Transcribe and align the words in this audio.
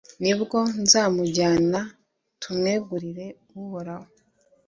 ni 0.23 0.33
bwo 0.39 0.59
nzamujyana, 0.83 1.81
tumwegurire 2.41 3.27
uhoraho 3.59 4.09